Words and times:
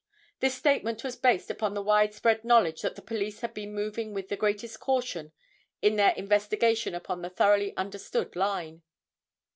This 0.39 0.55
statement 0.55 1.03
was 1.03 1.15
based 1.15 1.51
upon 1.51 1.75
the 1.75 1.81
wide 1.83 2.15
spread 2.15 2.43
knowledge 2.43 2.81
that 2.81 2.95
the 2.95 3.03
police 3.03 3.41
had 3.41 3.53
been 3.53 3.71
moving 3.75 4.15
with 4.15 4.29
the 4.29 4.35
greatest 4.35 4.79
caution 4.79 5.31
in 5.79 5.95
their 5.95 6.13
investigation 6.15 6.95
upon 6.95 7.21
the 7.21 7.29
thoroughly 7.29 7.77
understood 7.77 8.35
line. 8.35 8.81